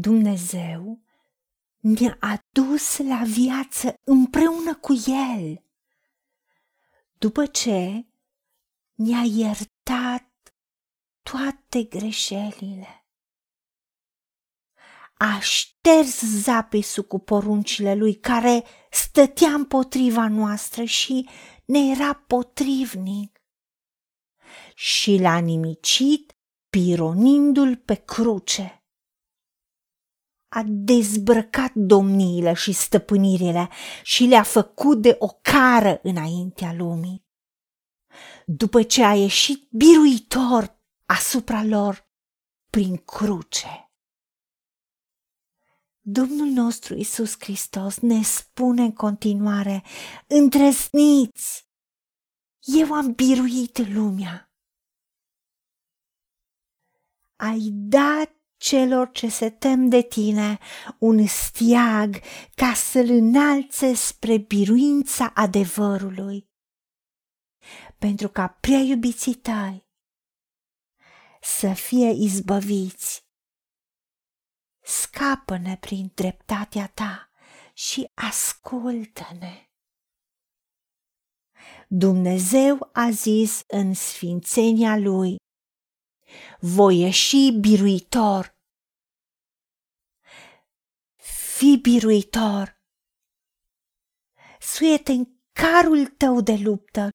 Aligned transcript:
Dumnezeu 0.00 1.02
ne-a 1.78 2.16
adus 2.20 2.98
la 2.98 3.22
viață 3.24 3.94
împreună 4.04 4.74
cu 4.74 4.92
El, 5.06 5.64
după 7.18 7.46
ce 7.46 8.06
ne-a 8.94 9.22
iertat 9.22 10.54
toate 11.22 11.82
greșelile. 11.82 13.06
A 15.14 15.38
șters 15.40 16.20
zapisul 16.20 17.04
cu 17.04 17.18
poruncile 17.18 17.94
lui 17.94 18.14
care 18.14 18.64
stătea 18.90 19.52
împotriva 19.52 20.28
noastră 20.28 20.84
și 20.84 21.28
ne 21.64 21.78
era 21.78 22.14
potrivnic. 22.14 23.42
Și 24.74 25.18
l-a 25.18 25.38
nimicit 25.38 26.36
pironindu-l 26.70 27.76
pe 27.76 27.94
cruce 27.94 28.79
a 30.52 30.62
dezbrăcat 30.66 31.72
domniile 31.74 32.52
și 32.52 32.72
stăpânirile 32.72 33.68
și 34.02 34.24
le-a 34.24 34.42
făcut 34.42 35.00
de 35.02 35.16
o 35.18 35.28
cară 35.28 36.00
înaintea 36.02 36.72
lumii. 36.72 37.24
După 38.46 38.82
ce 38.82 39.04
a 39.04 39.14
ieșit 39.14 39.68
biruitor 39.70 40.78
asupra 41.06 41.64
lor 41.64 42.08
prin 42.70 42.96
cruce. 42.96 43.92
Domnul 46.00 46.46
nostru 46.46 46.94
Isus 46.94 47.34
Hristos 47.38 47.98
ne 47.98 48.22
spune 48.22 48.82
în 48.82 48.92
continuare, 48.92 49.82
îndrăzniți, 50.26 51.68
eu 52.60 52.92
am 52.92 53.12
biruit 53.12 53.88
lumea. 53.88 54.52
Ai 57.36 57.70
dat 57.72 58.39
celor 58.60 59.10
ce 59.12 59.28
se 59.28 59.50
tem 59.50 59.88
de 59.88 60.02
tine 60.02 60.58
un 60.98 61.26
stiag 61.26 62.20
ca 62.54 62.72
să-l 62.74 63.08
înalțe 63.08 63.94
spre 63.94 64.36
biruința 64.36 65.32
adevărului. 65.34 66.48
Pentru 67.98 68.28
ca 68.28 68.48
prea 68.48 68.78
iubiții 68.78 69.34
tăi 69.34 69.88
să 71.40 71.72
fie 71.72 72.08
izbăviți. 72.08 73.24
Scapă-ne 74.82 75.76
prin 75.76 76.12
dreptatea 76.14 76.86
ta 76.94 77.30
și 77.74 78.10
ascultă-ne. 78.14 79.68
Dumnezeu 81.88 82.88
a 82.92 83.10
zis 83.10 83.62
în 83.66 83.94
sfințenia 83.94 84.96
lui, 84.96 85.36
voi 86.60 86.98
ieși 86.98 87.50
biruitor. 87.60 88.58
Fi 91.60 91.76
biruitor. 91.76 92.80
Suiete 94.60 95.12
în 95.12 95.24
carul 95.52 96.06
tău 96.06 96.40
de 96.40 96.56
luptă. 96.62 97.08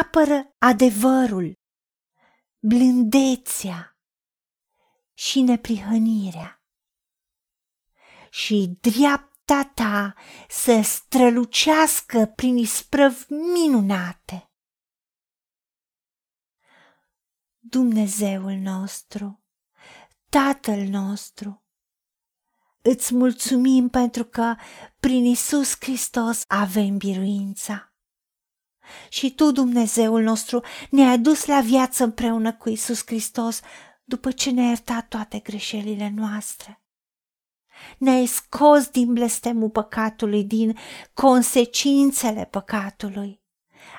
Apără 0.00 0.54
adevărul, 0.58 1.52
blândețea 2.58 3.98
și 5.14 5.40
neprihănirea. 5.40 6.62
Și 8.30 8.78
dreapta 8.80 9.70
ta 9.74 10.14
să 10.48 10.80
strălucească 10.82 12.26
prin 12.26 12.56
isprăvi 12.56 13.32
minunate. 13.32 14.50
Dumnezeul 17.58 18.52
nostru, 18.52 19.44
Tatăl 20.28 20.80
nostru. 20.88 21.63
Îți 22.86 23.14
mulțumim 23.14 23.88
pentru 23.88 24.24
că 24.24 24.54
prin 25.00 25.24
Isus 25.24 25.76
Hristos 25.80 26.42
avem 26.46 26.96
biruința. 26.96 27.92
Și 29.08 29.34
Tu, 29.34 29.50
Dumnezeul 29.50 30.22
nostru, 30.22 30.62
ne-ai 30.90 31.18
dus 31.18 31.44
la 31.44 31.60
viață 31.60 32.04
împreună 32.04 32.52
cu 32.52 32.68
Isus 32.68 33.02
Hristos 33.06 33.60
după 34.04 34.30
ce 34.30 34.50
ne-ai 34.50 34.66
iertat 34.66 35.08
toate 35.08 35.38
greșelile 35.38 36.12
noastre. 36.16 36.82
Ne-ai 37.98 38.26
scos 38.26 38.88
din 38.88 39.12
blestemul 39.12 39.70
păcatului, 39.70 40.44
din 40.44 40.78
consecințele 41.14 42.44
păcatului 42.44 43.42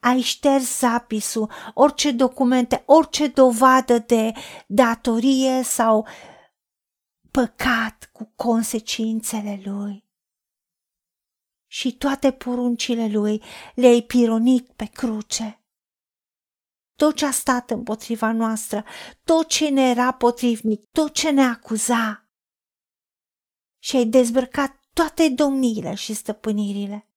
ai 0.00 0.20
șters 0.20 0.78
zapisul, 0.78 1.50
orice 1.74 2.10
documente, 2.10 2.82
orice 2.86 3.26
dovadă 3.26 3.98
de 3.98 4.32
datorie 4.66 5.62
sau 5.62 6.06
păcat 7.30 8.10
cu 8.12 8.32
consecințele 8.36 9.60
lui. 9.64 10.06
Și 11.66 11.96
toate 11.96 12.32
poruncile 12.32 13.08
lui 13.08 13.42
le-ai 13.74 14.02
pironit 14.02 14.70
pe 14.70 14.84
cruce. 14.84 15.62
Tot 16.96 17.16
ce 17.16 17.26
a 17.26 17.30
stat 17.30 17.70
împotriva 17.70 18.32
noastră, 18.32 18.84
tot 19.24 19.48
ce 19.48 19.68
ne 19.68 19.88
era 19.88 20.12
potrivnic, 20.12 20.84
tot 20.90 21.12
ce 21.14 21.30
ne 21.30 21.42
acuza. 21.42 22.28
Și 23.78 23.96
ai 23.96 24.06
dezbrăcat 24.06 24.80
toate 24.92 25.28
domniile 25.28 25.94
și 25.94 26.14
stăpânirile 26.14 27.08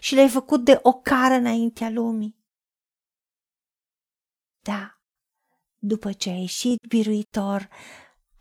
și 0.00 0.14
le-ai 0.14 0.28
făcut 0.28 0.64
de 0.64 0.78
o 0.82 0.92
cară 0.92 1.34
înaintea 1.34 1.90
lumii. 1.90 2.40
Da, 4.60 5.00
după 5.78 6.12
ce 6.12 6.30
ai 6.30 6.40
ieșit 6.40 6.86
biruitor 6.88 7.68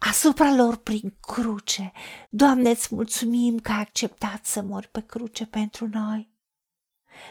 asupra 0.10 0.56
lor 0.56 0.76
prin 0.76 1.18
cruce, 1.22 1.92
Doamne, 2.30 2.70
îți 2.70 2.96
mulțumim 2.96 3.60
că 3.60 3.72
ai 3.72 3.80
acceptat 3.80 4.46
să 4.46 4.62
mori 4.62 4.88
pe 4.88 5.02
cruce 5.02 5.46
pentru 5.46 5.90
noi. 5.92 6.30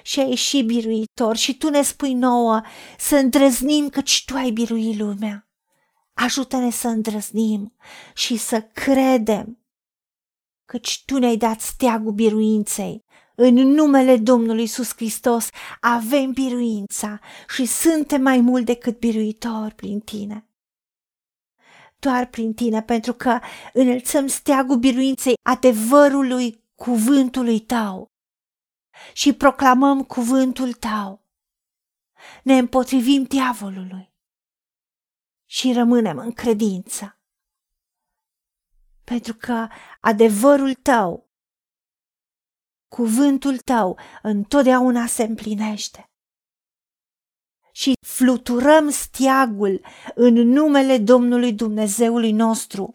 Și 0.03 0.21
ai 0.21 0.29
ieșit 0.29 0.67
biruitor 0.67 1.37
și 1.37 1.57
Tu 1.57 1.69
ne 1.69 1.83
spui 1.83 2.15
nouă 2.15 2.63
să 2.99 3.17
îndrăznim 3.17 3.89
căci 3.89 4.25
Tu 4.27 4.35
ai 4.35 4.51
biruit 4.51 4.99
lumea. 4.99 5.49
Ajută-ne 6.15 6.71
să 6.71 6.89
îndrăznim 6.89 7.75
și 8.15 8.37
să 8.37 8.61
credem 8.61 9.59
căci 10.65 11.03
Tu 11.07 11.19
ne-ai 11.19 11.37
dat 11.37 11.61
steagul 11.61 12.13
biruinței 12.13 13.05
în 13.43 13.55
numele 13.55 14.17
Domnului 14.17 14.61
Iisus 14.61 14.95
Hristos 14.95 15.49
avem 15.81 16.33
biruința 16.33 17.21
și 17.49 17.65
suntem 17.65 18.23
mai 18.23 18.41
mult 18.41 18.65
decât 18.65 18.99
biruitori 18.99 19.75
prin 19.75 20.01
tine. 20.01 20.50
Doar 22.01 22.27
prin 22.27 22.55
tine, 22.55 22.83
pentru 22.83 23.13
că 23.13 23.39
înălțăm 23.73 24.27
steagul 24.27 24.77
biruinței 24.77 25.35
adevărului 25.43 26.65
cuvântului 26.75 27.61
tău 27.61 28.07
și 29.13 29.33
proclamăm 29.33 30.05
cuvântul 30.05 30.73
tău. 30.73 31.25
Ne 32.43 32.59
împotrivim 32.59 33.23
diavolului 33.23 34.13
și 35.47 35.73
rămânem 35.73 36.19
în 36.19 36.33
credință. 36.33 37.21
Pentru 39.05 39.35
că 39.35 39.69
adevărul 40.01 40.75
tău 40.75 41.31
cuvântul 42.89 43.59
tău 43.59 43.99
întotdeauna 44.23 45.07
se 45.07 45.23
împlinește. 45.23 46.10
Și 47.73 47.93
fluturăm 48.07 48.91
stiagul 48.91 49.85
în 50.15 50.35
numele 50.35 50.99
Domnului 50.99 51.53
Dumnezeului 51.53 52.33
nostru, 52.33 52.95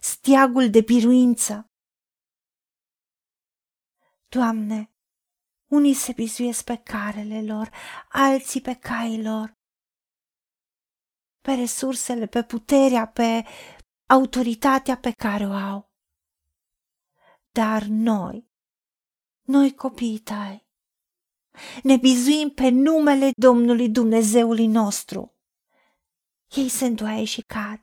stiagul 0.00 0.70
de 0.70 0.80
biruință. 0.80 1.66
Doamne, 4.28 4.92
unii 5.70 5.94
se 5.94 6.12
bizuiesc 6.12 6.64
pe 6.64 6.76
carele 6.76 7.42
lor, 7.42 7.70
alții 8.08 8.60
pe 8.60 8.74
cailor, 8.74 9.52
pe 11.40 11.52
resursele, 11.54 12.26
pe 12.26 12.42
puterea, 12.42 13.06
pe 13.06 13.44
autoritatea 14.06 14.96
pe 14.96 15.10
care 15.12 15.46
o 15.46 15.52
au. 15.52 15.90
Dar 17.50 17.82
noi 17.82 18.52
noi 19.42 19.74
copiii 19.74 20.18
tăi. 20.18 20.61
Ne 21.82 21.96
bizuim 21.96 22.50
pe 22.50 22.68
numele 22.68 23.30
Domnului 23.36 23.88
Dumnezeului 23.88 24.66
nostru. 24.66 25.34
Ei 26.54 26.68
se 26.68 26.84
îndoaie 26.84 27.24
și 27.24 27.40
cad, 27.40 27.80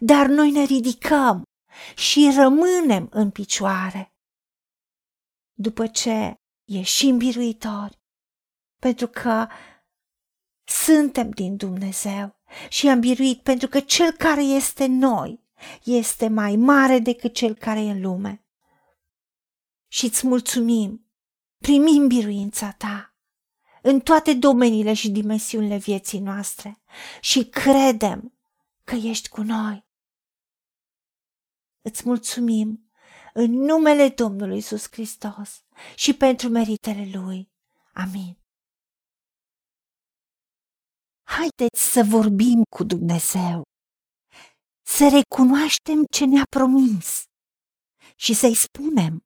dar 0.00 0.26
noi 0.26 0.50
ne 0.50 0.64
ridicăm 0.64 1.42
și 1.96 2.32
rămânem 2.34 3.08
în 3.10 3.30
picioare. 3.30 4.14
După 5.52 5.86
ce 5.86 6.34
ieșim 6.64 7.16
biruitori, 7.16 8.00
pentru 8.80 9.06
că 9.06 9.46
suntem 10.64 11.30
din 11.30 11.56
Dumnezeu 11.56 12.36
și 12.68 12.88
am 12.88 13.00
biruit 13.00 13.42
pentru 13.42 13.68
că 13.68 13.80
cel 13.80 14.12
care 14.12 14.42
este 14.42 14.86
noi 14.86 15.44
este 15.84 16.28
mai 16.28 16.56
mare 16.56 16.98
decât 16.98 17.34
cel 17.34 17.54
care 17.54 17.80
e 17.80 17.90
în 17.90 18.00
lume 18.00 18.44
și 19.88 20.04
îți 20.04 20.26
mulțumim. 20.26 21.05
Primim 21.66 22.06
biruința 22.06 22.72
ta 22.72 23.14
în 23.82 24.00
toate 24.00 24.34
domeniile 24.34 24.94
și 24.94 25.10
dimensiunile 25.10 25.76
vieții 25.76 26.18
noastre 26.18 26.82
și 27.20 27.48
credem 27.48 28.38
că 28.84 28.94
ești 28.94 29.28
cu 29.28 29.42
noi. 29.42 29.86
îți 31.80 32.02
mulțumim 32.04 32.90
în 33.34 33.50
numele 33.50 34.08
Domnului 34.08 34.56
Isus 34.56 34.86
Hristos 34.90 35.64
și 35.94 36.14
pentru 36.14 36.48
meritele 36.48 37.10
Lui. 37.18 37.50
Amin. 37.92 38.38
Haideți 41.22 41.92
să 41.92 42.02
vorbim 42.08 42.62
cu 42.76 42.84
Dumnezeu, 42.84 43.62
să 44.82 45.08
recunoaștem 45.08 46.04
ce 46.10 46.24
ne-a 46.24 46.44
promis 46.50 47.22
și 48.16 48.34
să-i 48.34 48.54
spunem, 48.54 49.25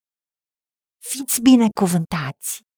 Fiți 1.03 1.41
binecuvântați! 1.41 2.70